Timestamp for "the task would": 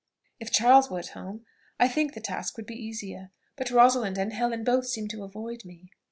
2.15-2.65